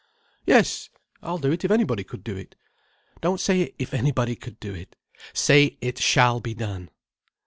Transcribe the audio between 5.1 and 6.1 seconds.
Say it